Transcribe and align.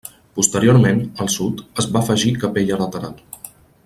Posteriorment, 0.37 1.03
al 1.25 1.29
sud, 1.35 1.61
es 1.83 1.89
va 1.97 2.01
afegir 2.05 2.33
capella 2.47 2.81
lateral. 2.85 3.15